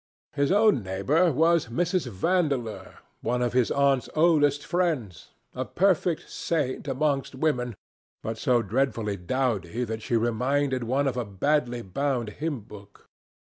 [0.33, 2.07] His own neighbour was Mrs.
[2.11, 7.75] Vandeleur, one of his aunt's oldest friends, a perfect saint amongst women,
[8.23, 13.05] but so dreadfully dowdy that she reminded one of a badly bound hymn book.